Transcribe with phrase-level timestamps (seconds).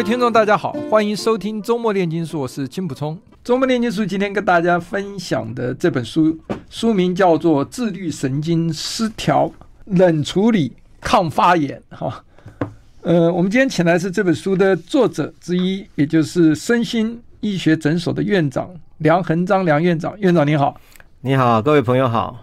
[0.00, 3.18] 位听众，大家好，欢迎收听周末炼金术，我是金普聪。
[3.44, 6.38] 周末炼金术今天跟大家分享的这本书，
[6.70, 9.52] 书名叫做《自律神经失调
[9.84, 12.24] 冷处理抗发炎》哈。
[13.02, 20.18] 呃，我们今天请来是这本书的作者之一，也就是身心医学诊所的院长梁恒章梁院长。
[20.18, 20.80] 院长您好，
[21.20, 22.42] 你好，各位朋友好。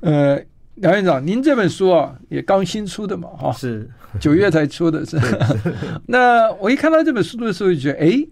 [0.00, 0.40] 呃，
[0.80, 3.52] 梁院长，您这本书啊也刚新出的嘛哈？
[3.52, 3.88] 是。
[4.18, 5.18] 九月才出的是，
[6.08, 8.26] 那我一看到这本书的时候，就觉得，哎，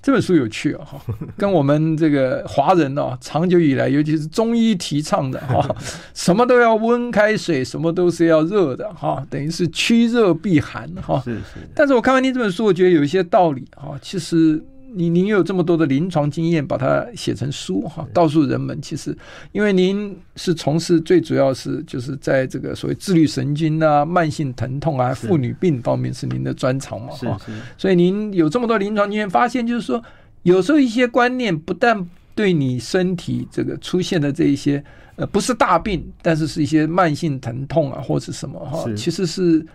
[0.00, 1.00] 这本书有趣啊，哈，
[1.36, 5.68] 跟我们这个华人呢，长久以来，尤其是中医提倡的哈，
[6.14, 11.20] 什么都要温开水，什么都是要热的哈，等于是驱热避寒哈。
[11.24, 11.42] 是是。
[11.74, 14.62] 但是我看完您这本书，我觉得有一些道理哈，其实。
[14.96, 19.16] 您您有这么多的临床经验，把它写成书哈，告诉人们，其实
[19.52, 27.38] 因为您是从事最主要是就是在这个所谓自律神经啊、慢性疼痛啊、妇女病方面是您的专长嘛哈，
[27.76, 30.02] 所以您有这么多临床经验，发现就是说，
[30.42, 34.82] 有时候一些观念不但对你身体这个出现的这一些
[35.16, 39.66] 呃不是大病，但是是一些慢性疼痛啊或者什么哈，其实是。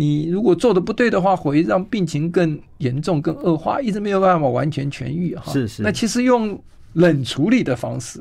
[0.00, 5.52] 你如果做的不对的话，会让病情更严重、更恶化，一直没有办法完全痊愈哈。
[5.52, 5.82] 是是。
[5.82, 6.58] 那其实用
[6.94, 8.18] 冷处理的方式，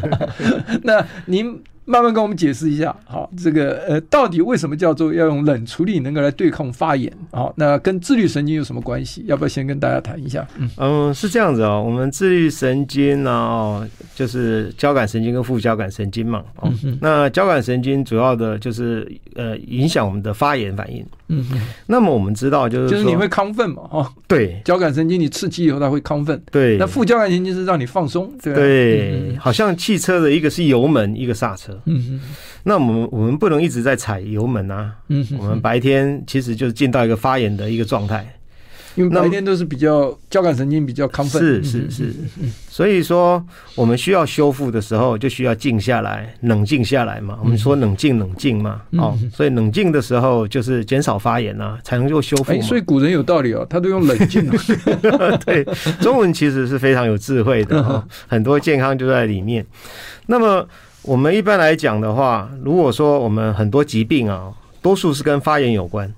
[0.84, 1.58] 那您。
[1.90, 7.12] 慢慢跟我们解释一下，好，这个呃，到底为什么叫做要用冷处理能够来对抗发炎？
[7.32, 9.24] 好，那跟自律神经有什么关系？
[9.26, 10.46] 要不要先跟大家谈一下？
[10.56, 16.44] 嗯，嗯，是这样子哦，我们自律神经呢、哦，就是交感神经跟副交感神经嘛。
[16.56, 21.04] 哦，嗯、那交感神经主要的就是呃影响我们的发炎反应。
[21.26, 21.44] 嗯，
[21.86, 23.82] 那么我们知道就是就是你会亢奋嘛？
[23.90, 26.40] 哦，对，交感神经你刺激以后它会亢奋。
[26.50, 28.32] 对，那副交感神经是让你放松。
[28.42, 31.79] 对，对，好像汽车的一个是油门，一个刹车。
[31.86, 32.20] 嗯哼，
[32.64, 34.92] 那我们我们不能一直在踩油门啊。
[35.08, 38.26] 嗯哼，我们白天其实就是进到一个发炎的一个状态，
[38.96, 41.40] 因为白天都是比较交感神经比较亢奋。
[41.42, 42.14] 是是是，
[42.68, 47.38] 所以说我们需要修复的时候，就需要静下来，冷静下来嘛。
[47.42, 48.82] 我们说冷静冷静嘛。
[48.92, 52.60] 哦，所以冷静的时候就是减少发炎啊，才能够修复。
[52.62, 54.48] 所以古人有道理哦，他都用冷静。
[55.46, 55.64] 对，
[56.00, 59.64] 中文其实是非常有智慧的哦，很多健康就在里面。
[60.26, 60.66] 那么。
[61.02, 64.52] 我们一般来讲的话，如果说我们很多疾病啊，
[64.82, 66.12] 多数是跟发炎有关，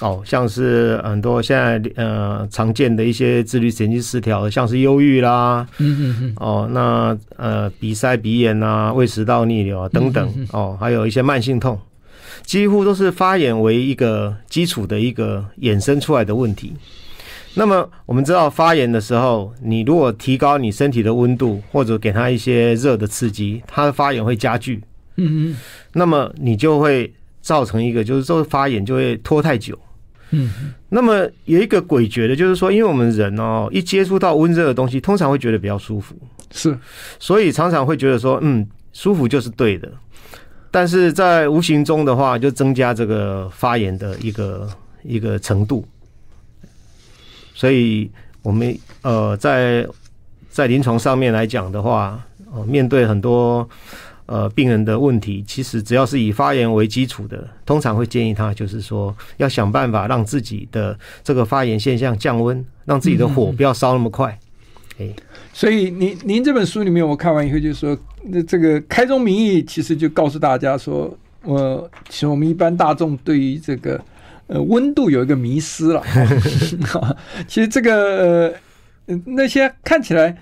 [0.00, 11.78] 哦，像是很多现在呃常见的一些自律神经失调，像是忧郁啦，嗯嗯嗯，哦，那呃鼻塞、鼻炎啊、胃食道逆流啊等等，哦，还有一些慢性痛，
[12.42, 16.74] 几乎都是发炎为一个基础的一个衍生出来的问题。
[17.58, 24.80] 那么我们知道发炎的时候，你如果提高你身体的温度，或者给它一些热的刺激，它的发炎会加剧。
[25.16, 25.56] 嗯嗯。
[25.92, 29.76] 那么你就会造成一个，就是说发炎就会拖太久。
[30.30, 30.72] 嗯。
[30.90, 36.14] 那么有一个诡谲的，就是说，因为我们人哦，一接触到温热的东西，通常会觉得比较舒服。
[36.52, 36.78] 是。
[37.18, 39.90] 所以常常会觉得说，嗯，舒服就是对的。
[40.70, 44.68] 但是在无形中的话，就增加这个发炎的一个
[45.02, 45.84] 一个程度。
[47.58, 48.08] 所以，
[48.40, 49.84] 我们呃，在
[50.48, 52.24] 在临床上面来讲的话，
[52.54, 53.68] 呃，面对很多
[54.26, 64.38] 呃病人的问题，其实只要是以发炎为基础的，通常会建议他就是说，要想办法让自己的这个发炎现象降温，让自己的火不要烧那么快。
[65.00, 65.12] 哎，
[65.52, 71.12] 所以您您这本书里面，我看完以后就是说，那这个开宗明义，其实就告诉大家说，
[71.42, 74.00] 呃，其实我们一般大众对于这个。
[74.48, 76.02] 呃，温度有一个迷失了。
[77.46, 78.52] 其实这个
[79.06, 80.36] 呃，那些看起来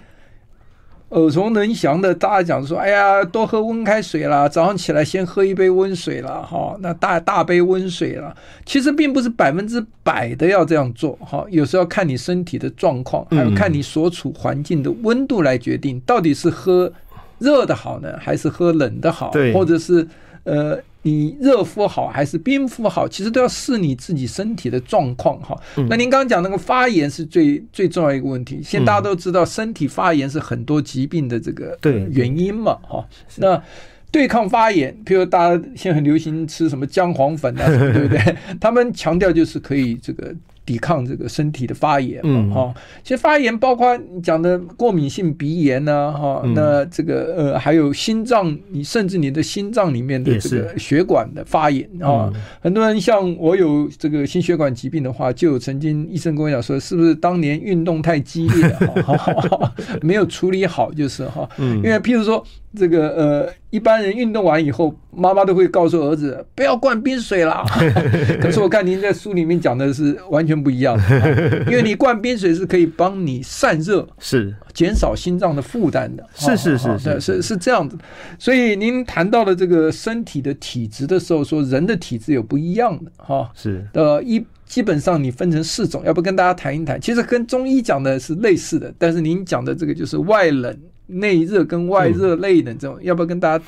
[1.09, 8.33] 耳熟能详的，大家讲说，哎呀，多喝温开水啦，早上起来先喝一杯温水啦，哈，那大大杯温水啦。
[8.65, 16.93] 其实并不是百分之百的要这样做，哈，有时候要看你身体的状况，还有看你所处环境的温度来决定，到底是喝
[17.39, 20.07] 热的好呢，还是喝冷的好，或者是
[20.45, 20.79] 呃。
[21.07, 25.57] 你热敷好还是冰敷好，其实都要视你自己身体的状况哈。
[25.89, 28.61] 那您刚刚讲那个发炎是最最重要一个问题。
[28.61, 31.79] 现在大家都知道，身体发炎是很多疾病的这个
[32.11, 33.07] 原因嘛哈。
[33.37, 33.63] 那
[34.11, 38.37] 对抗发炎，譬如大家现在很流行吃什么姜黄粉啊，对不对？
[38.61, 40.35] 他们强调就是可以这个。
[40.67, 42.75] 抵抗这个身体的发炎嘛，哈、嗯，
[43.05, 52.31] 其实发炎包括你讲的过敏性鼻炎呢，哈，那这个呃还有心脏，你甚至你的心脏里面的这个血管的发炎啊，
[52.61, 59.73] 很多人像我有这个心血管疾病的话，就有曾经医生跟我讲说，是不是当年运动太激烈了，
[60.03, 62.45] 没有处理好，就是哈，因为譬如说。
[62.79, 67.65] 这个呃，一般人运动完以后，妈妈都会告诉儿子不要灌冰水啦。
[68.39, 76.25] 可是我看您在书里面讲的是完全不一样的， 因为你灌冰水是可以帮你散热，是减少心脏的负担的。
[76.35, 77.97] 是是是是是是这样子。
[78.39, 83.51] 所以您谈到了这个身体的体质的时候，说人的体质有不一样的哈。
[83.55, 87.01] 是呃一基本上你分成四种，要不跟大家谈一谈？
[87.01, 90.77] 其实跟中医讲的是类似的，但是您讲的这个就是外冷。
[91.09, 93.65] 内热跟外热内冷这种，嗯、要不要跟大家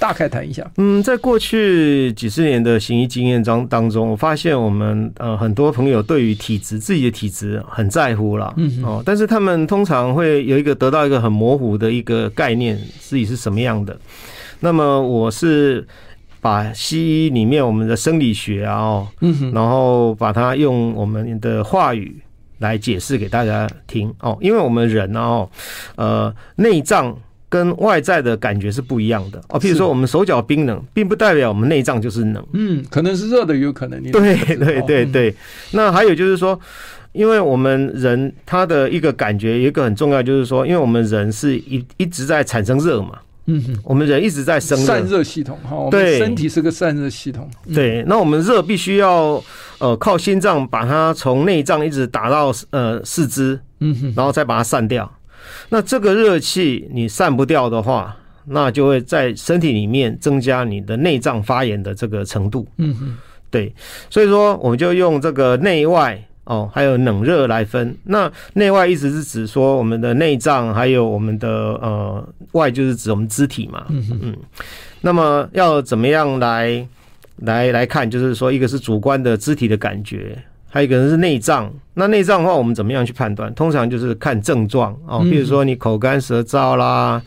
[0.00, 0.68] 大概谈一下？
[0.78, 13.96] 嗯，在过去几十年的行医经验当当中，我发现我们呃很多朋友对于体质自己的体质很在乎了，嗯哼哦，但是他们通常会有一个得到一个很模糊的一个概念，自己是什么样的。
[14.60, 15.86] 那么我是
[16.40, 22.20] 把西医里面我们的生理学啊，哦，嗯哼，然后把它用我们的话语。
[22.60, 25.50] 来解释给大家听哦，因为我们人啊，哦，
[25.96, 27.16] 呃，内脏
[27.50, 29.60] 跟外在的感觉是不一样的哦。
[29.60, 32.46] 譬如说，我们手脚冰冷，并不代表我们内脏就是冷。
[32.54, 34.00] 嗯，可能是热的，有可能。
[34.10, 35.34] 对对对对。
[35.72, 36.58] 那还有就是说，
[37.12, 43.18] 因为我们人他的一个感觉，有一个很重要，就是说，因为我们人是一一直在产生热嘛。
[43.46, 47.50] 嗯哼，我们人一直在生热，散热系统哈，对，身体是个散热系统。
[47.74, 49.42] 对，那我们热必须要
[49.78, 55.10] 呃靠心脏把它从内脏一直打到呃四肢，嗯哼，然后再把它散掉。
[55.68, 58.16] 那这个热气你散不掉的话，
[58.46, 62.66] 那就会在身体里面增加你的内脏发炎的这个程度。
[62.78, 63.16] 嗯哼，
[63.50, 63.74] 对，
[64.08, 66.22] 所以说我们就用这个内外。
[66.44, 67.96] 哦，还有冷热来分。
[68.02, 73.86] 那内外意思是指说我们的内脏，还有我们的呃外，就是指我们肢体嘛。
[73.88, 74.36] 嗯嗯。
[75.00, 76.84] 那么要怎么样来
[77.36, 78.10] 来来看？
[78.10, 80.36] 就是说，一个是主观的肢体的感觉，
[80.70, 81.70] 还有一个人是内脏。
[81.94, 83.52] 那内脏的话，我们怎么样去判断？
[83.54, 87.20] 通常就是看症状哦，比如说你口干舌燥啦，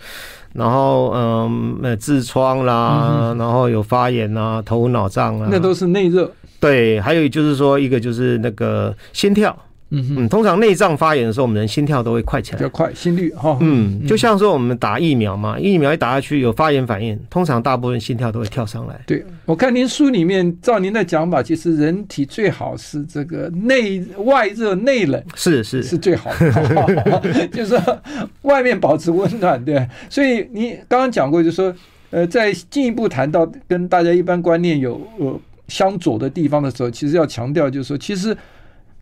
[0.53, 6.31] 然后嗯呃，痔疮啦，然后有发炎啊，头脑胀啊，那都是内热。
[6.59, 9.55] 对，还有就是说，一个就是那个心跳，
[9.93, 18.99] 嗯嗯，通常内脏发炎的时候，我们人心跳都会快起来，比较快，心率哈，嗯，就像说我们打疫苗嘛，疫苗一打下去有发炎反应，通常大部分心跳都会跳上来。
[19.05, 28.01] 对，我看您书里面照您的讲法，其实人体最好是这个内外热内冷，是是是最好的，就是说
[28.41, 29.87] 外面保持温暖，对。
[30.09, 31.73] 所以你刚刚讲过，就是说
[32.09, 35.39] 呃，在进一步谈到跟大家一般观念有呃。
[35.69, 38.35] 相左的地方的时候，其实要强调，就是说，其实。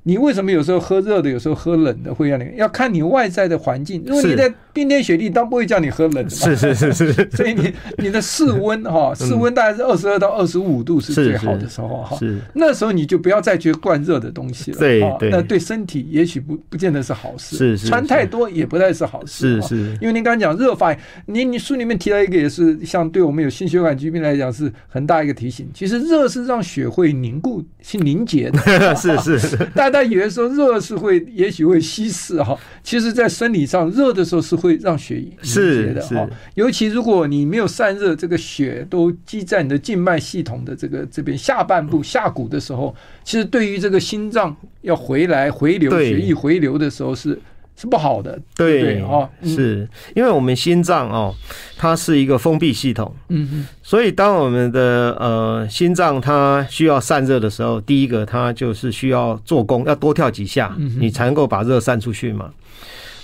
[0.04, 4.04] 你为什么有时候喝热的，有时候喝冷的会让你要看你外在的环境。
[4.06, 6.30] 如果你在冰天雪地，当然不会叫你喝冷的嘛。
[6.30, 7.30] 是是是是。
[7.32, 12.18] 所以你你的室温哈，室温大概是二十二到二十五度是最好的时候哈。
[12.18, 12.40] 是。
[12.56, 14.80] 那时候你就不要再去灌热的东西了。
[14.80, 15.30] 对对。
[15.30, 17.56] 那对身体也许不不见得是好事。
[17.58, 17.88] 是是。
[17.88, 19.62] 穿太多也不太是好事。
[19.62, 19.76] 是是。
[20.02, 25.70] 因为您刚刚讲热发炎，你你书里面提到一个也是像对我们有心血管疾病来讲是很大一个提醒。
[25.76, 28.96] 其实热是让血会凝固、去凝结的。
[28.96, 29.56] 是是。
[29.76, 32.58] 大家以为说热是会，也许会稀释哈。
[32.84, 36.30] 其实，在生理上，热的时候是会让血凝结的哈。
[36.54, 47.38] 尤其如果你没有散热，这个血都积在你的静脉系统的这个这边下半部下骨的时候，其实对于这个心脏要回来回流血液回流的时候是。
[47.82, 49.90] 是不好的，对哦，是。
[50.16, 51.34] 因为我们心脏哦，
[51.76, 62.52] 它是一个封闭系统，嗯嗯，所以当我们的呃心脏它需要散热的时候，第一个它就是需要做功，要多跳几下，你才能够把热散出去嘛。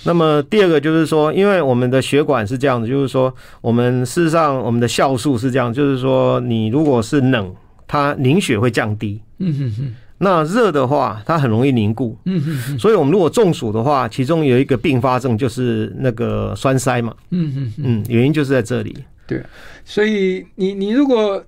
[0.02, 7.54] 那么第二个就是说，因为我们的血管是这样子，就是说我们事实上我们的酵素是这样，就是说你如果是冷，
[7.86, 9.94] 它凝血会降低，嗯哼哼。
[10.18, 12.16] 那热的话，它很容易凝固。
[12.24, 12.78] 嗯嗯嗯。
[12.78, 17.14] 所以我们如果中暑的话，其中有一个并发症就是那个栓塞嘛。
[17.30, 18.96] 嗯嗯嗯，原因就是在这里。
[19.26, 19.42] 对，
[19.84, 21.44] 所以你你如果。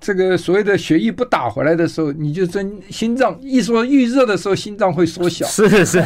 [0.00, 6.00] 这个所谓的血液不打回来的时候，你就真心脏一说遇热的时候心脏会缩小， 是是；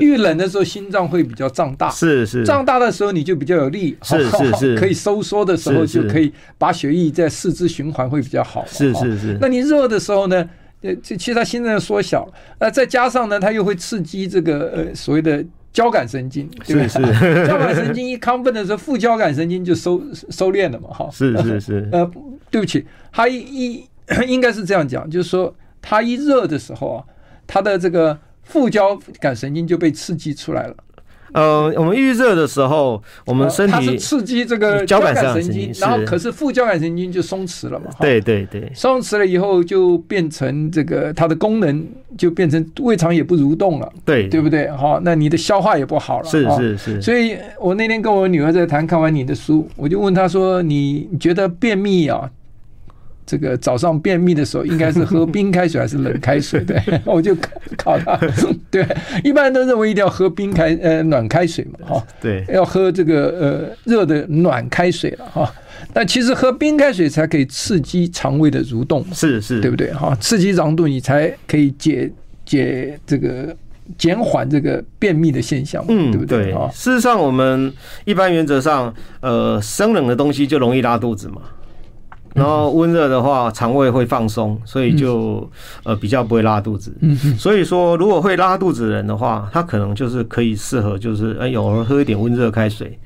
[0.00, 2.42] 遇冷的时候心脏会比较胀大，是是。
[2.42, 4.76] 胀大的时候你就比较有力，是是是。
[4.78, 9.36] 可以收缩的时候就可以把血液在四肢循环会比较好，是是是。
[9.38, 10.48] 那你热的时候呢？
[10.82, 12.28] 呃，这其实它心脏缩小，
[12.60, 15.44] 那再加上呢，它又会刺激这个呃所谓的。
[15.70, 16.88] 交感神经，对
[17.46, 21.08] 交感神经一亢奋的时候，副交感神经就收收敛了嘛，哈。
[21.12, 21.88] 是是是。
[21.92, 22.10] 呃，
[22.50, 23.84] 对不起，它一一
[24.26, 27.04] 应该是这样讲，就是说，它一热的时候啊，
[27.46, 30.74] 它的这个副交感神经就被刺激出来了。
[31.32, 37.86] 呃，我们预热的时候，我们身体它是刺激这个交感神经，然后可是副交感神经就松弛了嘛。
[38.00, 44.70] 对对对，松弛了以后就变成这个它的功能就变成胃肠也不蠕动了，对对不对？
[44.70, 46.28] 好，那你的消化也不好了。
[46.28, 47.02] 是是是。
[47.02, 52.30] 所以我那天跟我女儿在谈，看完你的书，我就问她说：“你觉得便秘啊？”
[53.28, 56.60] 这个早上便秘的时候，应该是喝冰开水还是冷开水？
[56.64, 57.36] 对，我就
[57.76, 58.18] 考他。
[58.70, 58.86] 对，
[59.22, 62.06] 一般人都认为一定要喝冰开呃暖开水嘛，哈。
[62.22, 65.54] 对，要喝这个呃热的暖开水了哈。
[65.92, 69.92] 但其实喝冰开水才可以刺激肠胃的蠕动，是是，对不对？
[69.92, 72.10] 哈，刺激肠胃你才可以解
[72.46, 73.54] 解这个
[73.98, 76.50] 减缓这个便秘的现象，嗯，对不对？
[76.52, 77.70] 啊，事实上我们
[78.06, 81.42] 一般原则上，呃，生冷的东西就容易拉肚子嘛。
[82.34, 85.50] 然后温热的话，肠胃会放松，所以就
[85.84, 86.92] 呃比较不会拉肚子。
[87.38, 92.98] 所以说，如果会拉肚子的人的话，他可能就是可以适合，就是哎，偶尔喝一点温热开水，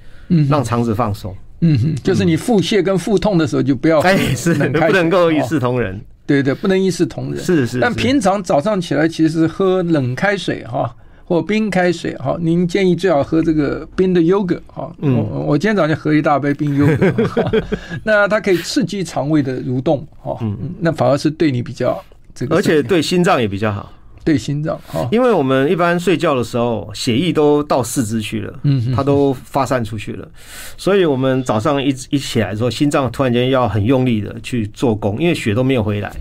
[0.49, 1.35] 让肠子放松。
[1.61, 6.01] 嗯哼，就是你腹泻跟腹痛的时候就不要哎，是不能够一视同仁。
[6.27, 7.43] 对对，不能一视同仁。
[7.43, 7.81] 是是，是。
[7.81, 10.95] 但平常早上起来，其实喝冷开水哈。
[11.33, 14.95] 或冰开水哈，您建议最好喝这个冰的优格哈。
[15.01, 17.11] 嗯，我今天早上喝一大杯冰优格，
[18.05, 20.37] 那它可以刺激肠胃的蠕动哈。
[20.43, 21.99] 嗯，那反而是对你比较
[22.35, 23.91] 这个，而且对心脏也比较好。
[24.25, 30.29] 对心脏哈，因为我们一般睡觉的时候，血液都到四肢去了，嗯，它都发散出去了，
[30.77, 36.13] 所以我们早上一一起来的时候，心脏突然间要很用力的去做功，因为血都没有回来。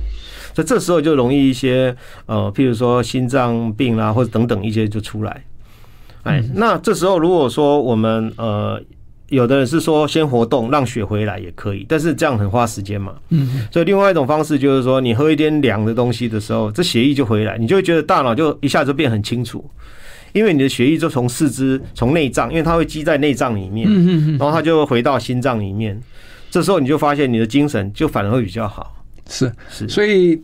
[0.53, 5.43] 所以这时候就容易一些呃，譬如说心脏病啊，或者等等一些就出来。
[6.23, 8.79] 哎，那这时候如果说我们呃，
[9.29, 13.13] 有的人是说先活动让血回来也可以，但是这样很花时间嘛。
[13.29, 13.65] 嗯。
[13.71, 19.67] 所以另外一种方式就是说，你喝一点凉的东西的时候，这血液就回来，你就会觉得大脑就一下子变很清楚，
[20.33, 23.89] 因为你的血液就从四肢从内脏，因为它会积在内脏里面，
[24.37, 25.99] 然后它就回到心脏里面，
[26.51, 29.00] 这时候你就发现你的精神就反而会比较好。
[29.31, 30.39] 是是，所以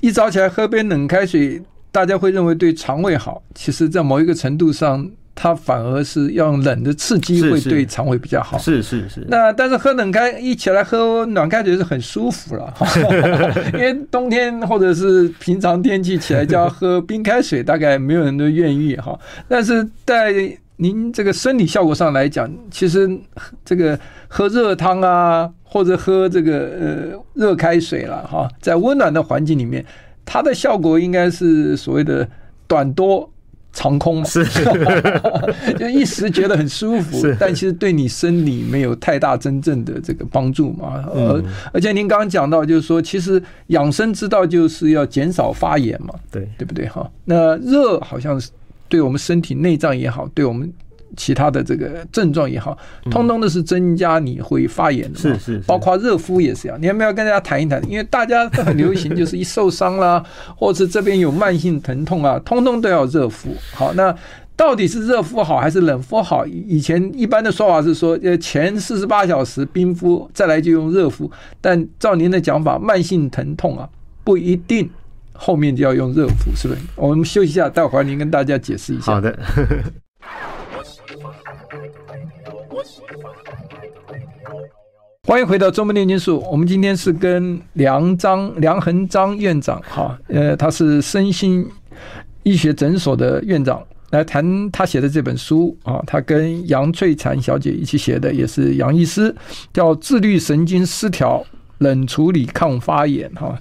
[0.00, 1.62] 一早起来喝杯冷开水，
[1.92, 3.42] 大家会认为对肠胃好。
[3.54, 8.58] 其实，在某一个程度上，它反而是要用冷的刺激会对肠胃比较好。
[8.58, 9.24] 是是是。
[9.28, 12.72] 那但是喝冷开一起来喝暖开水是很舒服了，
[13.74, 19.18] 因为冬天或者是平常天气起来就要喝冰开水，大概没有人都愿意哈。
[19.48, 23.08] 但是在您这个生理效果上来讲，其实
[23.64, 23.96] 这个
[24.26, 29.86] 喝热汤啊，或者喝这个呃热开水了哈，在温暖的环境里面，
[30.24, 32.28] 它的效果应该是所谓的
[32.66, 33.30] 短多
[33.72, 34.44] 长空嘛，是，
[35.78, 41.04] 就一时觉得很舒服，但其实对你生理没有太大真正的这个帮助嘛。
[41.14, 47.08] 而而且您刚刚讲到，就是说，其实养生之道就是要减少发炎嘛，对对不对哈？
[47.24, 48.50] 那热好像是。
[48.92, 50.70] 对我们身体内脏也好，对我们
[51.16, 52.76] 其他的这个症状也好，
[53.10, 55.18] 通通都是增加你会发炎的。
[55.18, 56.78] 是是，包括热敷也是一样。
[56.78, 57.82] 你要不要跟大家谈一谈？
[57.90, 60.22] 因为大家都很流行，就是一受伤啦，
[60.54, 63.48] 或者这边有慢性疼痛啊，通通都要热敷。
[63.72, 64.14] 好，那
[64.54, 66.46] 到底是热敷好还是冷敷好？
[66.46, 71.30] 以前一般的说法是说，呃，前四十八小时冰敷，再来就用热敷。
[71.62, 73.88] 但照您的讲法，慢性疼痛啊，
[74.22, 74.90] 不一定。
[75.44, 76.80] 后面就要用热敷，是不是？
[76.94, 79.14] 我们休息一下，待会儿您跟大家解释一下。
[79.14, 79.36] 好的。
[85.26, 86.40] 欢迎回到中文炼金术。
[86.48, 91.68] 我们今天是跟梁章梁恒章院长，哈，呃，他是身心
[92.44, 96.00] 医学诊所的院长，来谈他写的这本书啊。
[96.06, 99.34] 他跟杨翠婵小姐一起写的，也是杨医师，
[99.72, 101.44] 叫《自律神经失调
[101.78, 103.60] 冷处理抗发炎》哈。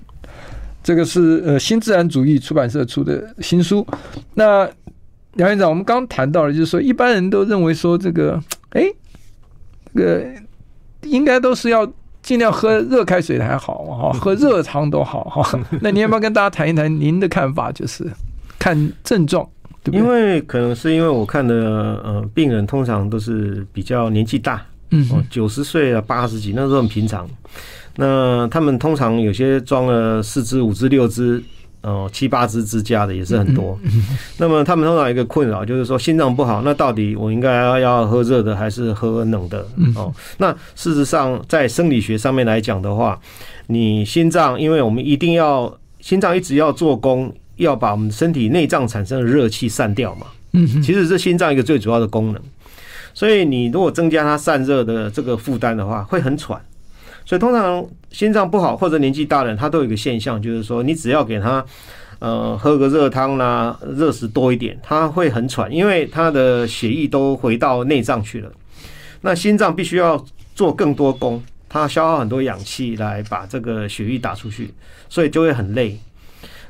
[0.84, 3.86] 这个是呃新自然主义出版社出的新书。
[4.34, 4.68] 那
[5.34, 8.84] 梁院长，我们刚谈到了，就是说一般人都认为说这个， 哎，
[9.94, 10.26] 这个
[11.04, 11.90] 应该都是要
[12.22, 15.60] 尽量喝热开水还好哈，喝热汤都好哈。
[15.82, 17.72] 那你要不要跟大家谈一谈您的看法？
[17.72, 18.06] 就是
[18.60, 19.48] 看症状，
[19.84, 20.00] 对不对？
[20.00, 21.56] 因为可能是因为我看的
[22.04, 27.28] 呃病人通常都是比较年纪大，嗯，九十岁啊，八十几，那都很平常。
[28.01, 31.41] 那他们通常有些装了四只、五只、六只。
[31.84, 33.75] 哦，七八只支架的也是很多。
[34.38, 39.65] 那么他们通常有一个困扰就是说心脏不好，那到底我应该要要喝热的还是喝冷的？
[39.96, 43.20] 哦，那事实上在生理学上面来讲的话，
[43.65, 50.27] 你心脏，因为我们一定要心脏一直要做工，要把我们身体内脏产生的热气散掉嘛。
[50.51, 52.39] 嗯，其实是心脏一个最主要的功能。
[53.15, 56.62] 所以你如果增加它散热的这个负担的话，会很喘。
[57.32, 61.66] 所以通常心脏不好或者年纪大的人，他都有一个现象，就是说你只要给他
[62.20, 68.52] 呃喝个热汤啦，热食多一点，他会很喘，因为他的血液都回到内脏去了。
[69.22, 70.22] 那心脏必须要
[70.54, 74.74] 做更多功，他消耗很多氧气来把这个血液打出去，
[75.08, 75.98] 所以就会很累。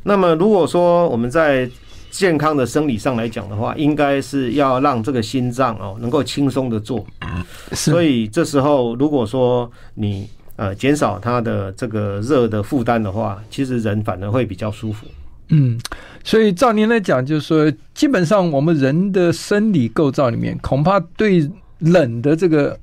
[0.03, 1.68] 那么如果说我们在
[2.12, 7.03] 健康的生理上来讲的话，应该是要让这个心脏哦能够轻松的做。
[7.72, 15.05] 所以这时候如果说你呃，减少它的这个热的负担的话，其实人反而会比较舒服。
[15.50, 15.79] 嗯，
[16.24, 22.77] 所以照您来讲，就是说，基本上我们人的生理构造里面，恐怕对冷的这个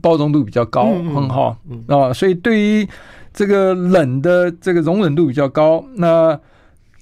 [0.00, 2.12] 包容度比较高，很好啊。
[2.12, 2.88] 所以对于
[3.32, 6.38] 这个冷的这个容忍度比较高，那。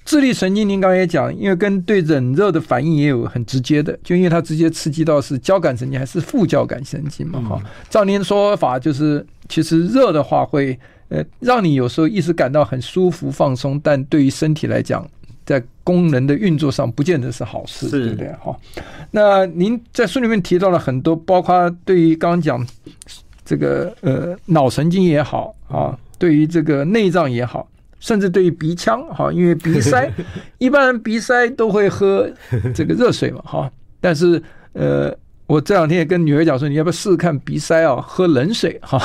[0.03, 7.39] 智力神经，您刚才也讲，因为跟对冷热的反应也有很直接的，就因为它直接刺激到是交感神经还是副交感神经嘛？
[7.41, 10.79] 哈，照您说法，就是其实热的话会
[11.09, 15.05] 呃让你有时候一直感到很舒服放松，但对于身体来讲，
[15.45, 18.31] 在功能的运作上不见得是好事，对不对？
[18.41, 18.57] 哈，
[19.11, 22.65] 那您在书里面提到了很多，包括对于刚刚讲
[23.43, 27.67] 这个呃脑神经也好啊，对于这个内脏也好。
[27.99, 30.11] 甚至对于鼻腔哈，因为鼻塞，
[30.57, 32.27] 一般人鼻塞都会喝
[32.73, 33.71] 这个热水嘛哈。
[33.99, 34.41] 但是
[34.73, 35.15] 呃，
[35.51, 38.97] 我这两天也跟女儿讲说，你要不要试试看鼻塞哦，喝冷水 哈。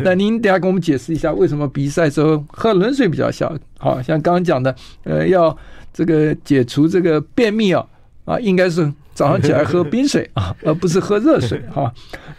[0.00, 3.56] 那您等下给我们解释一下，为什么鼻塞时候喝冷水比较效？
[3.78, 4.74] 好像刚刚讲的，
[5.04, 5.56] 呃，要
[5.92, 7.86] 这个解除这个便秘哦
[8.24, 8.92] 啊，应该是。
[9.16, 11.90] 早上起来喝冰水啊，而不是喝热水 哈。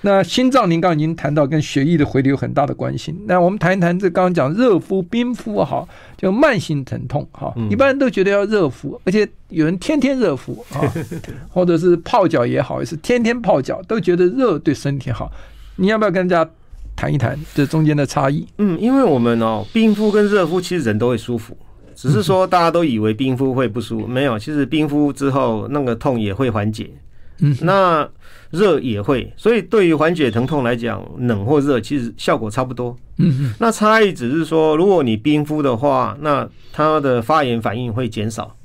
[0.02, 3.13] 那心脏，您刚刚已经谈到跟血液的回流有很大的关系。
[3.26, 5.86] 那我们谈一谈这刚刚讲热敷、冰敷哈，
[6.16, 7.52] 就慢性疼痛哈。
[7.72, 10.86] 一般人都觉得要热敷，而且有人天天热敷啊，
[11.50, 15.32] 或者是泡脚也好，也是天天泡脚，都觉得热对身体好。
[15.78, 16.52] 你要不要跟大家
[16.96, 18.46] 谈一谈这中间的差异？
[18.60, 21.58] 嗯，因为我们哦，冰敷跟热敷其实人都会舒服。
[21.98, 26.92] 只是说大家都以为冰敷会不舒服， 没有，其实冰敷之后那个痛也会缓解，
[27.40, 28.08] 嗯，那
[28.52, 38.56] 热也会，所以对于缓解疼痛来讲，冷或热其实效果差不多，嗯，那差异只是说，如果你冰敷的话，那它的发炎反应会减少，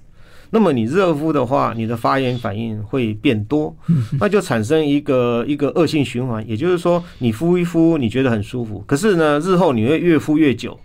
[0.51, 3.75] 那么你热敷的话，你的发炎反应会变多，
[4.21, 10.79] 那就产生一个一个恶性循环，也就是说，你敷一敷你觉得很舒服，可是呢，日后你会越敷越久。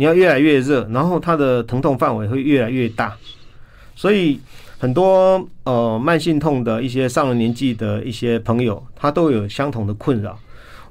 [0.00, 3.16] 你要越来越热，然后它的疼痛范围会越来越大，
[3.96, 4.38] 所以
[4.78, 10.38] 很多呃慢性痛的一些上了年纪的一些朋友，他都有相同的困扰。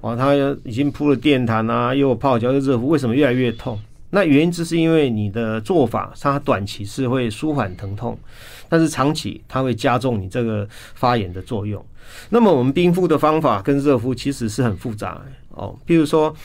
[0.02, 3.80] 哦，他已经铺了电毯啊，又泡脚又热敷，为什么越来越痛？
[4.10, 8.20] 那原因就是因为你的做法，它短期是会舒缓疼痛，
[8.68, 11.82] 但是长期它会加重你这个发炎的作用。
[12.30, 16.36] 那么我们冰敷的方法跟热敷其实是很复杂哦，譬如说。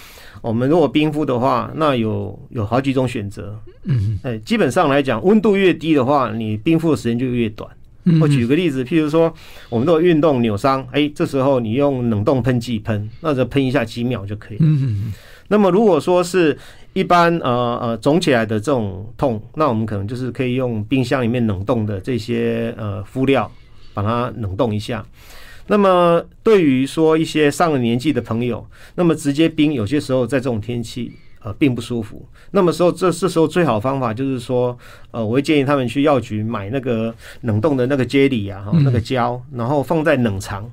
[0.42, 3.58] 我们如果冰敷的话，那有有好几种选择。
[3.84, 7.70] 嗯，哎，基本上来讲，温度越低的话，你冰敷的时间就越短。
[8.20, 9.32] 我举个例子，譬如说，
[9.70, 14.64] 我们如果运动扭伤，哎，这时候你用冷冻喷剂喷，那就喷一下几秒就可以了。
[14.66, 15.12] 嗯，
[15.46, 16.58] 那么如果说是
[16.94, 23.48] 一般呃呃肿起来的这种痛，那我们可能就是可以用冰箱里面冷冻的这些呃敷料，
[23.94, 25.04] 把它冷冻一下。
[25.72, 28.62] 那么，对于说一些上了年纪的朋友，
[28.94, 32.28] 那么直接冰，有些时候在这种天气，呃，并不舒服。
[32.50, 34.76] 那么时候，这这时候最好方法就是说，
[35.12, 40.70] 呃，我会建议他们去药局买那个冷冻的那个啫喱啊，哈，那个胶，然后放在冷藏。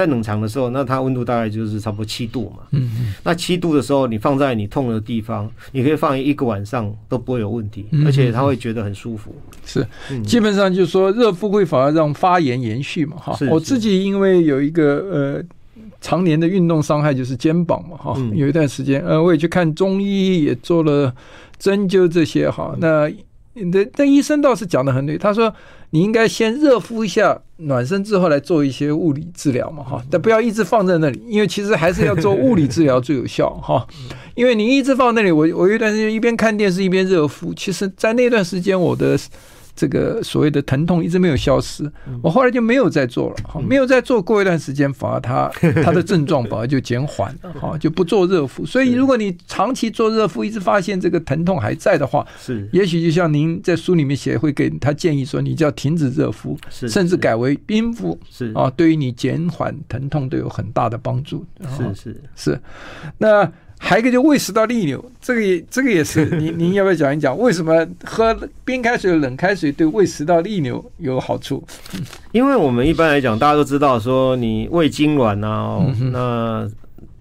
[0.00, 2.62] 在冷藏的时候，那它温度大概就是差不多七度嘛。
[2.70, 3.14] 嗯嗯。
[3.22, 9.34] 那七度的时候，你放在你痛的地方，你可以放一个晚上都不会有问题，而且它会觉得很舒服。
[9.66, 9.86] 是，
[10.24, 13.18] 基本上就是说热敷会反而让发炎延续嘛。
[13.18, 15.44] 哈，我自己因为有一个呃
[16.00, 17.98] 常年的运动伤害，就是肩膀嘛。
[17.98, 21.14] 哈，有一段时间呃我也去看中医，也做了
[21.58, 22.74] 针灸这些哈。
[22.78, 23.06] 那
[23.54, 25.52] 那那医生倒是讲得很对，他说
[25.90, 33.86] 你应该先热敷一下，暖身之后来做一些物理治疗嘛，哈，但不要一直放在那里，因为其实还是要做物理治疗最有效，哈，
[34.34, 39.18] 因为你一直放那里，我我有一段时间一边看电视一边热敷，其实在那段时间我的。
[39.80, 41.90] 这个所谓的疼痛一直没有消失，
[42.22, 45.50] 我后来就没有再做了，哈，没有再做过一段时间，反而它
[45.82, 48.66] 它 的症状反而就减缓了，哈，就不做热敷。
[48.66, 58.52] 所以如果你长期做热敷，一直发现这个疼痛还在的话，是，也许就像您在书里面写，会给他建议说，你就要停止热敷，甚至改为冰敷，是。
[58.54, 61.46] 啊，对于你减缓疼痛都有很大的帮助。
[61.78, 62.22] 是是。
[62.36, 62.60] 是，
[63.16, 63.50] 那。
[63.82, 68.32] 还有一个就胃食道逆流，这个也这个也是， 您您要不要讲一讲，为什么喝
[68.64, 71.64] 冰开水、冷开水对胃食道逆流有好处？
[72.30, 76.70] 因为我们一般来讲，大家都知道说，你胃痉挛啊，那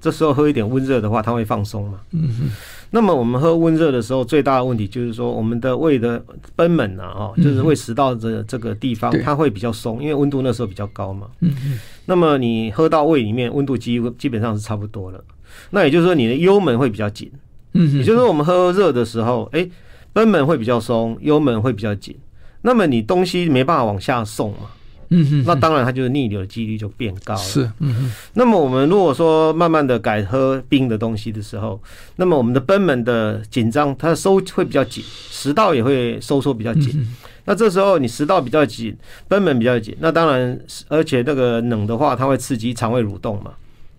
[0.02, 2.02] 这时候喝一点温热的话，它会放松嘛。
[2.12, 2.50] 嗯哼。
[2.91, 6.22] 那么我们喝温热的时候，最大的问题就是说，我们的胃的
[6.56, 11.28] 贲门啊，哦，就是胃食道的这个地方，它会比较松，因为温度那时候比较高嘛。
[11.39, 11.80] 嗯哼。
[12.06, 15.24] 那么你喝到胃里面，温度基基本上是差不多了。
[15.71, 17.31] 那也就是说，你的幽门会比较紧，
[17.73, 19.67] 嗯，也就是说，我们喝热的时候，哎，
[20.13, 22.15] 贲门会比较松，幽门会比较紧，
[22.62, 24.71] 那么你东西没办法往下送嘛，
[25.09, 28.12] 嗯哼，那当然它就是逆流的几率就变高了，是，嗯哼。
[28.33, 31.81] 那么我们如果说慢慢的改喝冰的东西的时候，
[32.15, 37.07] 那么我们的贲门的紧张，它的收会比较紧，食道也会收缩比较紧，
[37.45, 38.95] 那这时候你食道比较紧，
[39.27, 43.51] 贲门比较紧，那当然，而且那个冷的话，它会刺激肠胃蠕动嘛。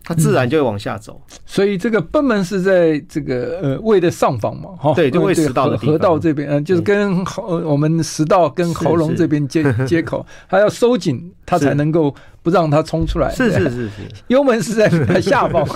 [0.02, 12.14] 它自然就会往下走，嗯、所以这个贲门是在这个呃胃的上方嘛，哈，对，就胃食道的河道这边，嗯，就是跟喉我们食道跟喉咙这边接 接口，它要收紧，它才能够。
[12.42, 13.90] 不让它冲出来，是是是是，
[14.29, 15.66] 幽门是在它下方，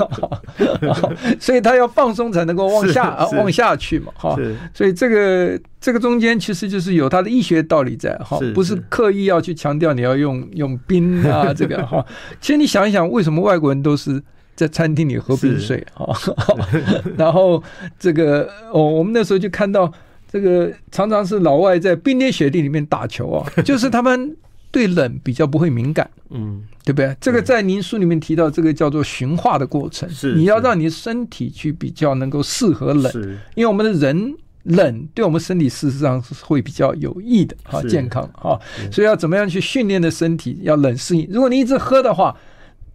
[1.39, 4.35] 所以它要放松才能够往下啊往下去嘛，哈，
[4.73, 12.05] 所以这个这个中间其实就是有它的医学道理在，哈，不是刻意要去强调你要用用冰啊 这个哈，
[12.41, 14.23] 其实你想一想，为什么外国人都是
[14.57, 16.17] 在餐厅里喝冰水啊？
[17.19, 17.63] 然后
[17.99, 19.93] 这个哦，我们那时候就看到
[20.33, 24.35] 这个常常是老外在冰天雪地里面打球啊，就是他们。
[24.75, 27.17] 对冷比较不会敏感，嗯，对不对？
[27.21, 33.13] 这个在您书里面提到，这个叫做循化的过程，是你要让你身体去比较能够适合冷，
[33.55, 34.35] 因为我们的人
[34.65, 38.59] 冷对我们身体事实上是会比较有益的，哈，健康哈，
[38.91, 41.25] 所以要怎么样去训练的身体要冷适应？
[41.31, 42.37] 如果你一直喝的话，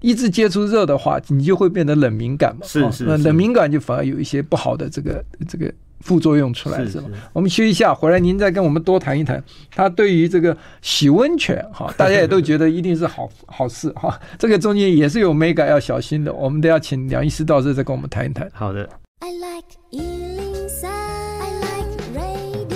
[0.01, 5.73] 一直接触热的话，你就会变得冷敏感嘛，是是，冷敏感就反而有一些不好的这个这个。
[6.01, 7.07] 副作用出来是吧？
[7.33, 9.43] 我们休息一下，回来您再跟我们多谈一谈。
[9.75, 14.19] 他对于这个洗温泉哈， 大家也都觉得一定是好好事哈。
[14.37, 18.49] 这个中间也是有美感要小心的，我们都要请梁医师到这再跟我们谈一谈。
[18.53, 18.87] 好的。
[19.19, 22.69] I like 103, I like radio。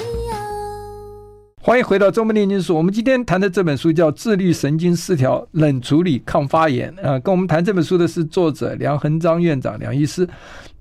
[1.62, 2.76] 欢迎回到周末炼金术。
[2.76, 10.28] 我们今天谈的这本书叫《自律神经失调冷处理抗发炎》啊，跟我们谈这本书的是作者梁恒章院长梁医师。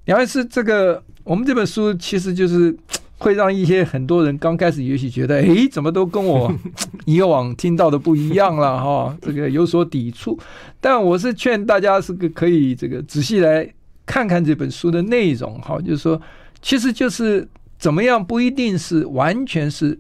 [0.04, 1.02] 梁医师，这个。
[1.24, 2.76] 我们这本书其实就是
[3.16, 6.52] 会让一些很多人刚开始也许觉得，哎，怎么都跟我
[7.06, 10.36] 以往听到的不一样了哈，这个有所抵触。
[10.80, 13.72] 但我是劝大家是个可以这个仔细来
[14.04, 16.20] 看看这本书的内容哈，就是说，
[16.60, 19.96] 其实就是怎么样不一定是完全是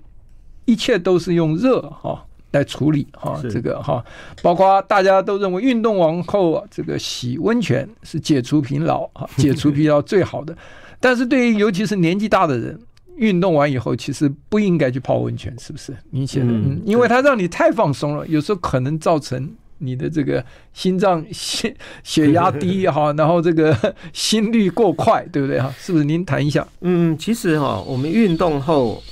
[0.64, 4.04] 一切都是用热哈来处理哈，这个哈，
[4.42, 10.56] 包括大家都认为运动完后这个洗温泉是解除疲劳啊， 解除疲劳最好的。
[11.00, 12.78] 但是对于尤其是年纪大的人，
[13.16, 15.92] 运动完以后其实不应该去泡温泉，是不是？
[16.10, 23.76] 明显的，嗯，因为它让你太放松了，有时候可能造成你的这个心脏血血压低哈， 然后这个
[24.12, 25.74] 心率过快，对不对哈？
[25.76, 26.04] 是不是？
[26.04, 26.66] 您谈一下。
[26.82, 29.02] 嗯，其实哈，我们运动后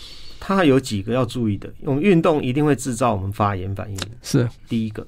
[0.57, 5.07] 它有几个要注意的，我们运动一定会制造我们发炎反应，是第一个。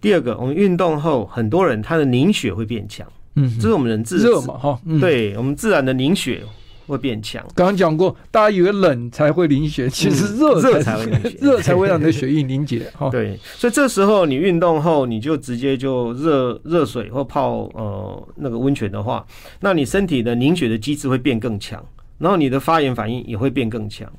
[0.00, 3.06] 第二个，我们运动后很多人他的凝血会变强。
[3.34, 6.42] 嗯，这是我们人自热嘛哈，对我们自然的凝血
[6.86, 7.44] 会变强。
[7.54, 13.10] 刚刚讲过，大家以为冷才会凝血，其实热热才会凝血， 热才会让你的血液凝结 哈。
[13.10, 19.24] 对，所以这时候你运动后，你就直接就热热水或泡呃那个温泉的话，
[19.60, 21.84] 那你身体的凝血的机制会变更强，
[22.18, 24.10] 然后你的发炎反应也会变更强。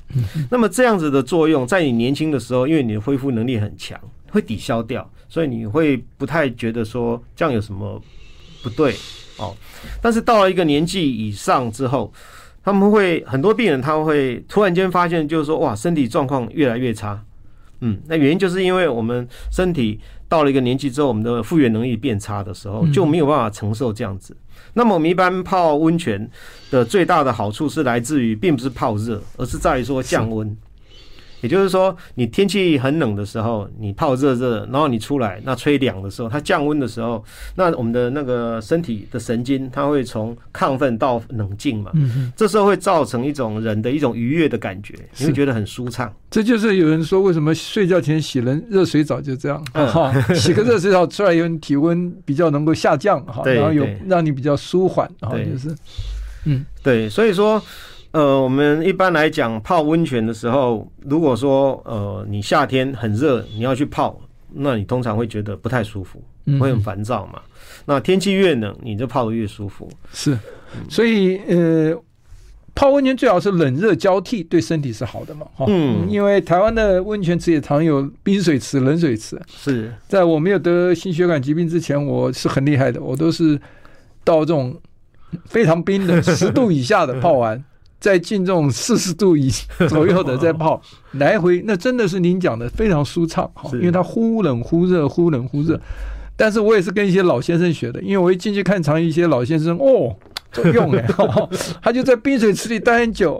[0.50, 3.98] 那么这样子的作用，在你年轻的时候，因为你的恢复能力很强，
[4.30, 8.02] 会抵消掉，所以你会不太觉得说这样有什么。
[8.62, 8.94] 不对，
[9.38, 9.56] 哦，
[10.02, 12.12] 但是到了一个年纪以上之后，
[12.62, 17.18] 他们会很多病人，他们会突然间发现，就是说，哇，身体状况越来越差。
[17.80, 24.36] 嗯，那原因就是因为我们身体到了一个年纪之后，我们的复原能力变差的时候，就没有办法承受这样子。
[24.74, 26.30] 那么我们一般泡温泉
[26.70, 30.56] 的最大的好处是来自于，并不是泡热，而是在于说降温。
[31.40, 37.24] 也就是说，你天气很冷的时候，你泡热热，然后你出来，那吹凉的时候，它降温的时候，
[37.54, 41.90] 那我们的那个身体的神经，它会从亢奋到冷静嘛。
[41.94, 42.32] 嗯嗯。
[42.36, 46.12] 这时候会造成一种人的一种愉悦的感觉，你会觉得很舒畅。
[46.30, 49.64] 这就是有人说，为什么睡觉前洗冷热水澡就这样？
[49.72, 55.74] 哈、嗯，洗个热水澡出来以后，你体温比较能够下降，哈，然后有让你比较舒缓，哈，就是，
[56.44, 57.62] 嗯，对，所以说。
[58.12, 64.20] 呃，我们一般来讲泡温泉的时候，如果说呃你夏天很热，你要去泡，
[64.52, 66.20] 那你通常会觉得不太舒服，
[66.58, 67.34] 会很烦躁嘛。
[67.36, 67.50] 嗯、
[67.86, 69.88] 那天气越冷，你就泡的越舒服。
[70.12, 70.36] 是，
[70.88, 71.96] 所以呃，
[72.74, 75.46] 泡温泉最好是冷热交替，对身体是好的嘛。
[75.54, 79.40] 哈，嗯，因为台湾的温泉池也常有冰水池、冷水池。
[79.46, 83.56] 是在我没有得心血管疾病之前，我是很厉害的，我都是
[84.24, 84.76] 到这种
[85.44, 87.62] 非常冰的十度以下的泡完。
[88.00, 89.50] 再进这种 四十度以
[89.88, 90.80] 左右的再泡，
[91.12, 95.78] 来回那真的是您讲的非常舒畅哈，因为它忽冷忽热，忽冷忽热。
[96.36, 100.16] 但是我也是跟一些老先生学的，因为我一进去看场，一些老先生哦，
[100.50, 101.06] 这用哎，
[101.82, 103.38] 他就在冰水池里待很久，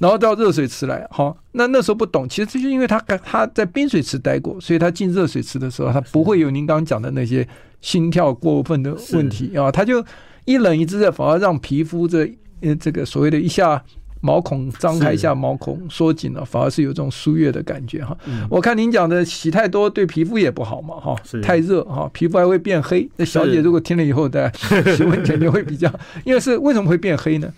[0.00, 1.32] 然后到热水池来哈。
[1.52, 7.46] 那那时候不懂，其实就是因为他他在冰水池待过，所以他进热水池的时候，他不会有您刚刚讲的那些
[7.80, 10.04] 心跳过分的问题啊，他就
[10.44, 12.28] 一冷一热，反而让皮肤这。
[12.60, 13.82] 因为这个所谓的一下
[14.20, 18.16] 毛孔张开，一下毛孔缩紧了，反而是有这种舒悦的感觉哈。
[18.50, 23.08] 我看您讲的洗太多对皮肤也不好嘛哈，太热哈，皮肤还会变黑。
[23.16, 24.52] 那小姐如果听了以后，的
[24.96, 25.88] 洗温泉就会比较，
[26.24, 27.52] 因为是为什么会变黑呢？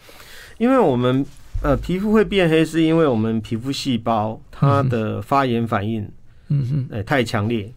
[0.59, 1.25] 因为我们
[1.63, 6.07] 呃皮肤会变黑，是因为我们皮肤细胞它的发炎反应，
[6.49, 7.73] 嗯哼，哎太强烈，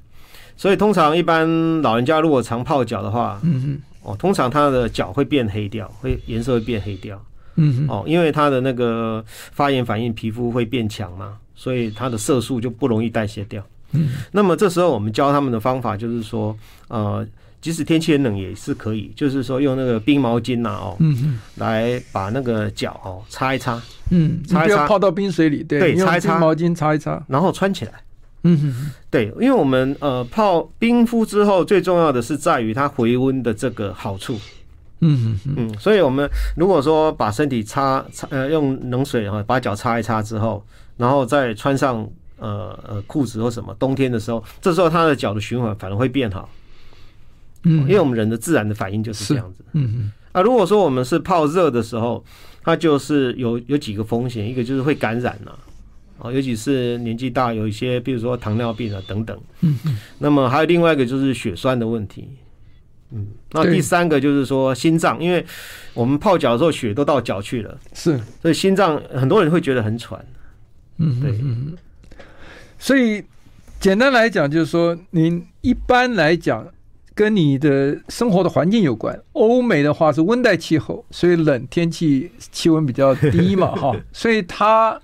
[0.57, 3.81] 所以通常一般老人家如果常泡脚的话，嗯哼。
[4.03, 7.19] 哦，通常他的脚会变黑掉，会颜色会变黑掉。
[7.55, 13.63] 嗯，哦，因为他的那个发炎反应，皮肤会变强嘛，所以他的色素就不容易代谢掉。
[13.91, 17.25] 嗯，那么这时候我们教他们的方法就是说，呃，
[17.61, 23.79] 即使天气很冷也是可以，就是说用那个冰毛巾呐，哦，嗯，来把那个脚哦擦一擦。
[24.09, 27.93] 嗯，擦一擦，不要泡到冰水里，对，擦一擦，毛巾擦一擦，然后穿起来。
[28.43, 34.37] 嗯哼，对，因为我们呃泡冰敷之后，最重要的是在于它回温的这个好处。
[34.99, 40.63] 嗯哼嗯，所以我们如果说把身体擦擦呃用冷水哈把脚擦一擦之后，
[40.97, 46.49] 然后再穿上呃呃裤子或什么，冬天的时候，这时候它的脚的循环反而会变好。
[47.63, 49.63] 嗯，因为我们人的自然的反应就是这样子。
[49.71, 52.23] 嗯嗯，啊，如果说我们是泡热的时候，
[52.61, 55.57] 它就是有有几个风险，一个就是会感染了。
[56.19, 59.37] 哦，尤其是年纪大，有一些，比如说糖尿病啊等等。
[59.61, 59.97] 嗯嗯。
[60.19, 62.29] 那么还有另外一个就是血栓的问题。
[63.11, 63.27] 嗯。
[63.51, 65.45] 那第三个就是说心脏，因为
[65.93, 70.23] 我们泡脚的时候血都到脚去了，是，所以心脏很多人会觉得很喘。
[70.99, 71.37] 嗯，对。
[72.77, 73.21] 所以
[73.79, 76.65] 简单来讲，就是说，您一般来讲
[77.13, 79.19] 跟你的生活的环境有关。
[79.33, 85.01] 欧美的话是温带气候，所以冷天气气温比较低嘛，哈， 所以它。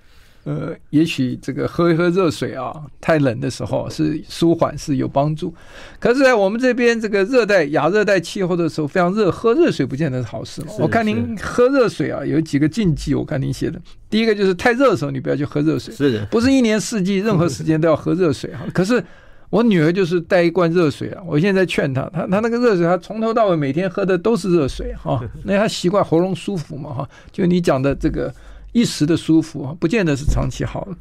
[0.49, 5.53] 呃，也许这个喝一喝热水啊，太冷的时候是舒缓是有帮助。
[5.99, 10.69] 可是，在我们这边这个热带亚热带气候的时候，非常热，喝热水不见得是好事嘛。
[10.79, 13.79] 我看您喝热水啊，有几个禁忌，我看您写的。
[14.09, 15.93] 第一个就是太热的时候，你不要去喝热水。
[15.93, 18.65] 是的，不是一年四季任何时间都要喝热水啊。
[18.73, 19.03] 可是
[19.51, 27.07] 我女儿就是带一罐热水啊，我现在在劝她，她她那个热水，她从头到尾每天喝的都是热水哈， 那她习惯喉咙舒服嘛哈。
[27.31, 28.33] 就你讲的这个。
[28.71, 30.95] 一时的舒服啊，不见得是长期好的。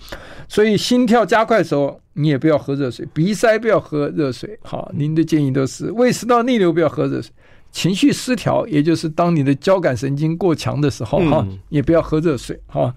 [0.48, 4.58] 所以心跳加快的时候，你也不要喝热水；鼻塞不要喝热水。
[4.62, 7.30] 好，您的建议都是胃食道逆流不要喝热水；
[7.70, 12.58] 情绪失调，也就是当你的交感神经过强的时候，哈，也不要喝热水。
[12.66, 12.92] 哈，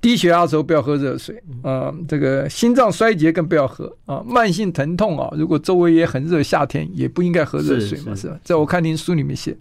[0.00, 1.40] 低血压的时候不要喝热水。
[1.62, 4.22] 啊，这个心脏衰竭更不要喝啊。
[4.26, 8.38] 慢性疼痛啊，如果周围也很热，夏天也不应该喝热水嘛，是吧？
[8.42, 9.56] 在我看您书里面写，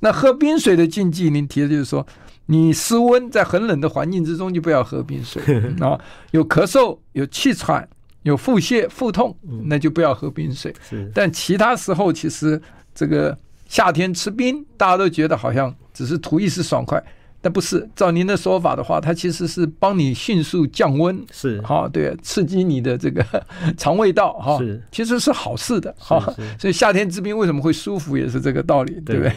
[0.00, 2.04] 那喝冰水的禁忌，您提的就是说。
[2.46, 5.42] 你失温，在很冷的环境之中就不要喝冰水
[5.80, 5.98] 啊！
[6.32, 7.88] 有咳嗽、有气喘、
[8.22, 10.74] 有腹泻、腹痛，那就不要喝冰水。
[11.14, 12.60] 但其他时候，其实
[12.94, 13.36] 这个
[13.68, 17.02] 夏天吃冰，大家都觉得好像只是图一时爽快，
[17.40, 17.88] 但不是。
[17.94, 23.24] 照您的说法的话，它其实是帮你迅速降温，是哈，对，刺激你的这个
[23.78, 24.58] 肠胃道哈，
[24.90, 26.20] 其实是好事的哈。
[26.58, 29.32] 所以夏天吃冰为什么会舒服，也是这个道理，对不对？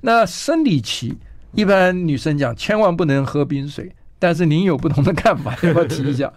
[0.00, 1.14] 那生理期。
[1.56, 6.32] 一般女生讲，千万不能喝冰水，但是您有不同的看法， 要不要提一下？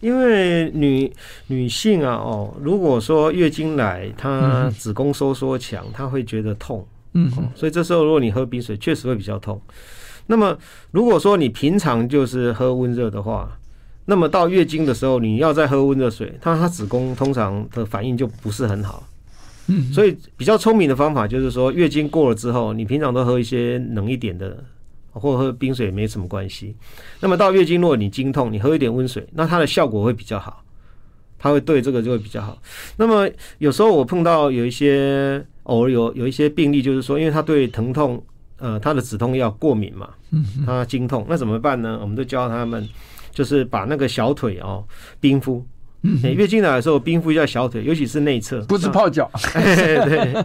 [0.00, 1.12] 因为女
[1.48, 9.60] 女性啊，哦，如果说月经来，她子宫收缩强，她会觉得痛，嗯，所以这时候如果你喝冰水，确实会比较痛。
[10.26, 10.56] 那么
[10.92, 13.58] 如果说你平常就是喝温热的话，
[14.06, 19.06] 那么到月经的时候，你要再喝温热水，它它子宫通常的反应就不是很好。
[19.70, 24.62] 嗯，所以比较聪明的方法就是说，月经过了之后，你平常都喝一些冷一点的，
[25.12, 26.74] 或者喝冰水也没什么关系。
[27.20, 30.64] 那么到月经，如果你经痛，你喝一点温水，那它的效果会比较好，
[31.38, 32.60] 它会对这个就会比较好。
[32.96, 33.28] 那么
[33.58, 38.20] 有时候我碰到有一些偶尔有有一些病例，就是说，因为他对疼痛，
[38.58, 41.98] 呃，他的止痛药过敏嘛，嗯，他经痛，那怎么办呢？
[42.02, 42.88] 我们就教他们，
[43.32, 44.84] 就是把那个小腿哦
[45.20, 45.64] 冰敷。
[46.02, 49.30] 嗯，月经来的时候冰敷一下小腿，尤其是内侧，不是泡脚。
[49.52, 50.44] 对，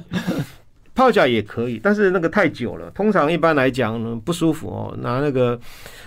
[0.93, 2.89] 泡脚也可以，但是那个太久了。
[2.91, 5.59] 通常一般来讲呢，不舒服哦，拿那个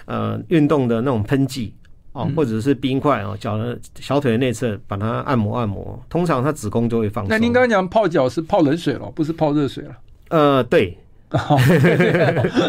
[0.04, 1.74] 呃运动的那种喷剂
[2.12, 7.30] 哦，或者是冰块哦，脚的小腿的内侧把它按摩按摩，通常它子宫就会放松。
[7.30, 9.96] 那您刚刚讲泡脚是泡冷水了，不是泡热水了？
[10.28, 10.96] 呃，对。
[11.30, 11.60] 哦，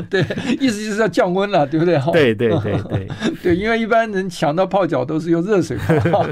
[0.10, 0.22] 对，
[0.60, 1.98] 意思就是要降温了，对不对？
[2.12, 3.08] 对对对对
[3.42, 5.78] 对，因为一般人想到泡脚都是用热水
[6.12, 6.26] 泡，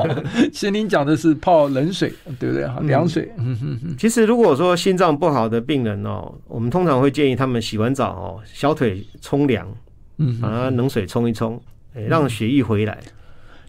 [0.52, 2.68] 其实您讲的是泡冷水，对不对？
[2.68, 3.32] 哈，凉水。
[3.38, 3.96] 嗯。
[3.98, 9.68] 其实如果说心脏不好的病人哦，我们通常会建议他们洗完澡哦，小腿冲凉，
[10.18, 11.62] 嗯，把它冷水冲一冲，
[12.08, 12.98] 让血液回来。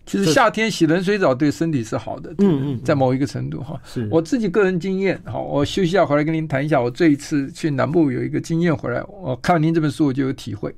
[0.08, 3.78] 其实夏天洗冷水澡对身体是好的，嗯嗯，在某一个程度哈。
[3.84, 6.80] 是我自己个人经验，好，我休息一下回来跟您谈一下。
[6.80, 10.74] 我这一次去南部有一个经验回来，我看完您这本书我就有体会。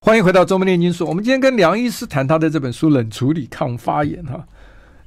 [0.00, 4.46] 欢迎回到周末炼金术，我们今天跟梁医师谈他的这本书《冷处理抗发炎》哈。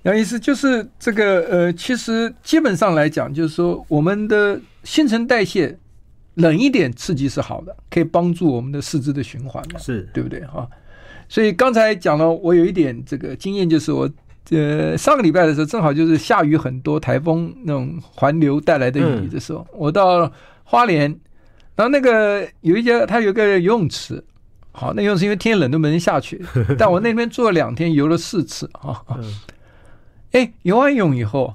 [0.02, 5.78] 梁医师就是这个呃，其实基本上来讲，就是说我们的新陈代谢。
[6.38, 10.08] 冷一点刺激是好的，可以帮助我们的四肢的循环嘛，是。
[10.14, 10.40] 对不对？
[10.46, 10.68] 哈？
[11.28, 14.10] 所以刚才讲了，我有一点这个经验，就是我
[14.52, 20.32] 呃上个礼拜的时候，正好就是下雨很多，台风那种环流带来的雨的时候，我到
[20.64, 21.10] 花莲，
[21.76, 24.24] 然后那个有一家它有个游泳池，
[24.72, 26.40] 好，那游泳池因为天冷都没人下去，
[26.78, 29.02] 但我那边住了两天，游了四次啊，
[30.34, 31.54] 哎，游完泳以后，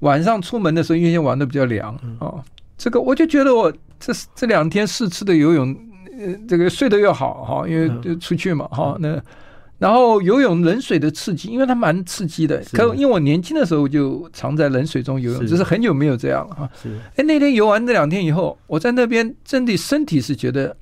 [0.00, 2.42] 晚上出门的时候，因为玩的比较凉啊。
[2.78, 5.74] 这个我就觉得我这这两天四次的游泳，
[6.18, 8.96] 呃，这个睡得又好哈，因为就出去嘛哈。
[9.00, 9.20] 那
[9.78, 12.62] 然后游泳冷水的刺激，因为它蛮刺激的。
[12.72, 16.70] 可因为我年轻的时候就常在冷水中游泳，只是很久没有这样了哈。
[17.16, 20.74] 哎，那天游完这两天以后，我在那边真的身体是觉得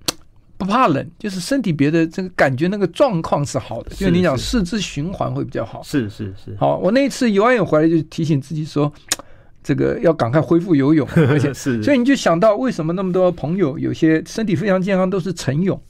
[0.56, 3.90] 不怕冷，就是身体别的这个感觉那个状况是好的。
[4.00, 5.82] 因为你讲四肢循环会比较好。
[5.82, 6.56] 是是是。
[6.58, 8.92] 好，我那一次游完泳回来就提醒自己说。
[9.64, 15.80] 这个要赶快恢复游泳， 而且是，所以你就想到为什么那么多朋友有些身体非常健康都是晨泳，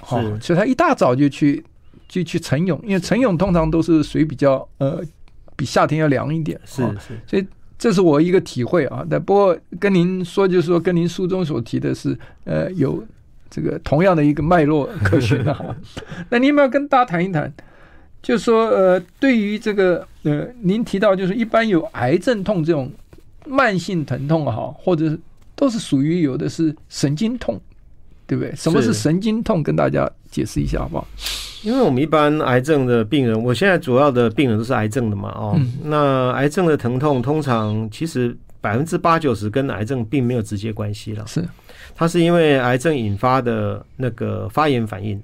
[0.00, 1.64] 好，所以他一大早就去
[2.06, 5.02] 就去晨泳，因为晨泳通常都是水比较呃
[5.56, 7.46] 比夏天要凉一点，是是，所以
[7.78, 9.02] 这是我一个体会啊。
[9.08, 13.02] 但不过跟您说，就是说跟您书中所提的是呃有
[13.48, 15.76] 这个同样的一个脉络科学的。
[16.28, 17.50] 那您有没有跟大家谈一谈？
[18.22, 22.90] 就是说，呃，对于这个，呃，您提到就是一般有癌症痛这种
[23.46, 25.16] 慢性疼痛哈，或者
[25.54, 27.58] 都是属于有的是神经痛，
[28.26, 28.54] 对不对？
[28.56, 29.62] 什么是神经痛？
[29.62, 31.06] 跟大家解释一下好不好？
[31.62, 41.42] 因为我们一般癌症的病人，我现在主要的病人都是癌症的嘛，哦，嗯、那癌症的疼痛通常其实百分之八九十跟癌症并没有直接关系了，是，
[41.94, 45.20] 它是因为癌症引发的那个发炎反应。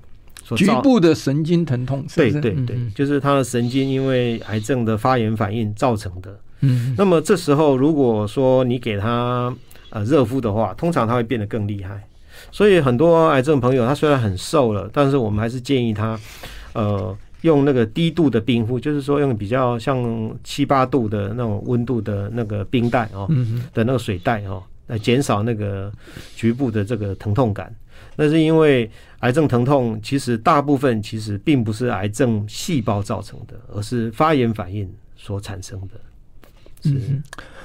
[0.57, 2.05] 局部的神经疼痛？
[2.15, 6.39] 对对对，就是他的神经因为癌症的发炎反应造成的。
[6.61, 9.55] 嗯，那么这时候如果说你给他
[9.91, 12.03] 呃热敷的话，通常他会变得更厉害。
[12.51, 16.19] 所以很多癌症朋友他虽然很瘦了，但是我们还是建议他
[16.73, 23.29] 呃用那个低度的冰敷，就是说用比较像七八度的那种温度的那个冰袋哦，
[23.73, 25.93] 的那个水袋哦，来减少那个
[26.35, 27.75] 局部的这个疼痛感。
[28.17, 28.89] 那是因为
[29.25, 35.89] 癌症疼痛其实大部分其实并不是癌症细胞造成的，而是发炎反应所产生的。
[36.85, 37.23] 嗯，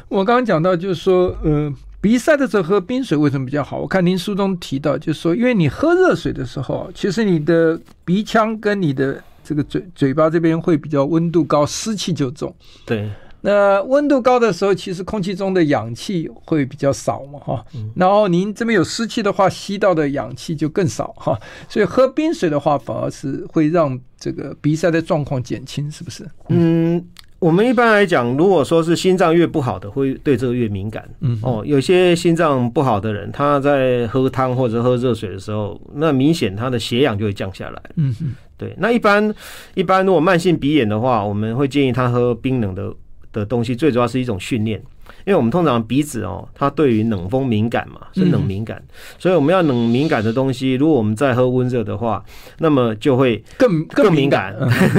[0.08, 1.70] 我刚刚讲到就是说，呃，
[2.00, 3.78] 鼻塞的时候喝冰水为什么比较好？
[3.78, 12.56] 我看您书中提到，就是说，因为你喝热水的时候，其实你的鼻腔跟你的这个嘴嘴巴这边会比较温度高，湿气就重。
[12.86, 13.10] 对。
[13.42, 17.66] 那温度高的时候，其实空气中的氧气会比较少嘛，哈。
[17.96, 21.40] 然后您这边有湿气的话，吸到的氧气就更少，哈。
[21.70, 26.28] 所以喝冰水的话，反而是会让这个鼻塞的状况减轻，是不是？
[26.50, 27.02] 嗯，
[27.40, 31.08] 我们一般来讲，如果说是心脏越不好的，会对这个越敏感。
[31.22, 37.82] 嗯，哦，有些心脏不好的人，他在喝汤或者喝热水的时候，那明显他的血氧就会降下来。
[37.96, 38.76] 嗯嗯，对。
[38.80, 39.34] 那一般
[39.76, 42.94] 一般如果慢性鼻炎的话，我们会建议他喝冰冷的。
[43.32, 44.80] 的东西最主要是一种训练，
[45.26, 52.24] 因为我们通常鼻子哦，它对于冷风敏感嘛，是冷敏感，嗯、所以我们要冷敏感的东西，如果我们再喝温热的话，
[52.58, 54.56] 那么就会更更敏感。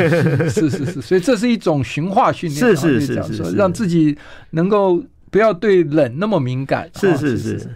[0.48, 4.16] 是是是，所以这是一种循化训练，是是是是，是，让自己
[4.50, 6.88] 能够不要对冷那么敏感。
[6.94, 7.70] 是是是，是。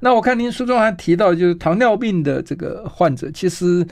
[0.00, 3.86] 那我看您书中还提到，就是糖尿病的这个患者，其实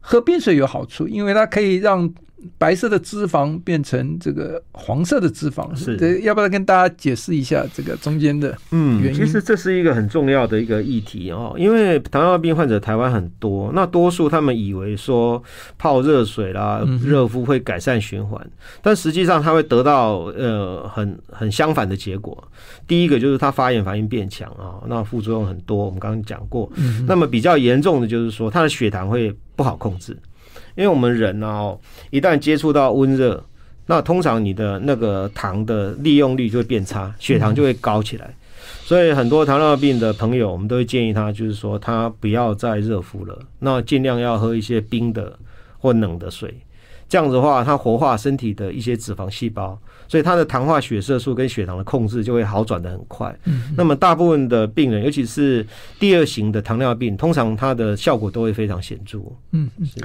[0.00, 2.12] 喝冰水有好处，因为它可以让。
[2.58, 9.10] 白色的脂肪变成这个黄色的脂肪，是这要不要跟大家解释一下这个中间的原因？
[9.10, 15.42] 嗯，其实这是一个很重要的一个议题哦，因为糖尿病患者台湾很多，那多数他们以为说
[15.78, 18.44] 泡热水啦、热敷会改善循环，
[18.82, 22.42] 但实际上他会得到呃很很相反的结果。
[22.86, 26.70] 第一个就是他发炎反应变强啊，那副作用很多，我们刚刚讲过。
[27.06, 30.16] 那么比较严重的就是说他的血糖会不好控制。
[30.76, 31.76] 因为我们人呢，
[32.10, 33.42] 一旦接触到温热，
[33.86, 38.34] 那通常你的那个糖的利用率就会变差，血糖就会高起来。
[38.84, 45.36] 所以很多糖尿病的朋友，我们都会建议他，就是说他不要再热敷了，那尽量要喝一些冰的
[45.78, 46.54] 或冷的水。
[47.08, 53.32] 这样子的话，它活化身体的一些脂肪细胞，所以它的糖化血色素跟血糖的控制就会好转的很快。
[53.76, 55.64] 那么大部分的病人，尤其是
[56.00, 59.20] 第二型的糖尿病，通常它的效果都会非常显著。
[59.52, 60.00] 嗯，是。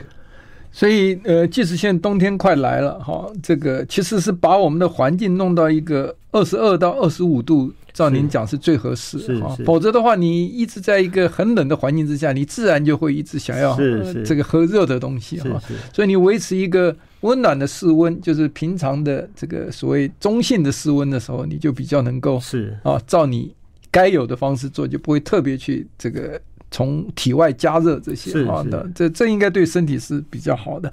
[0.71, 13.77] 所以，呃，即使现在冬天快来了，哈，这个其实是把我们的环境弄到一个二十二到二十五度，照您讲是最合适，哈，否则的话，你一直在一个很冷的环境之下，你自然就会一直想要
[14.23, 15.61] 这个喝热的东西，哈。
[15.91, 23.53] 所以你维持一个温暖的室温，就是平常的这个所谓中性的室温的时候，你就比较能够是啊，照你
[23.91, 26.39] 该有的方式做，就不会特别去这个。
[26.71, 30.91] 从体外加热这些啊那，这这应该对身体是比较好的。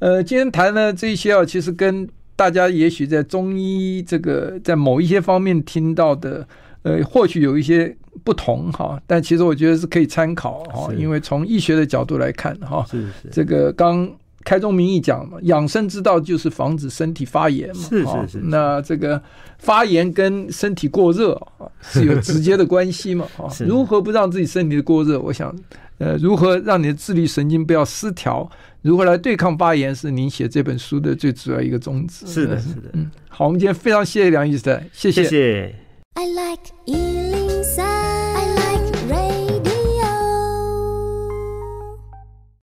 [0.00, 2.06] 呃，今天谈的这些啊，其实跟
[2.36, 6.46] 大家也许在中医这个在某一些方面听到的，
[6.82, 12.84] 呃，或许有一些不同哈，但其实我觉得是可以参考哈，因为从医学的角度来看哈，
[13.30, 14.10] 这个刚。
[14.44, 17.82] 开宗明义讲嘛，养生之道就是防止身体发炎嘛。
[17.82, 18.38] 是是是，是。
[18.44, 19.20] 那这个
[19.58, 23.26] 发炎跟身体过热啊是有直接的关系嘛？
[23.38, 25.20] 啊，如何不让自己身体的过热？
[25.20, 25.54] 我想，
[25.98, 28.50] 呃，如何让你的自律神经不要失调？
[28.82, 29.94] 如何来对抗发炎？
[29.94, 32.26] 是您写这本书的最主要一个宗旨。
[32.26, 32.90] 是的，是的。
[32.94, 35.22] 嗯，好，我们今天非常谢谢梁医生，谢谢。
[35.22, 35.74] 谢谢。
[36.14, 36.72] I like